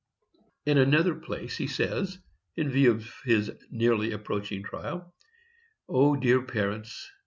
[0.65, 2.17] In another place he says,
[2.57, 5.13] in view of his nearly approaching trial:
[5.87, 7.07] O dear parents!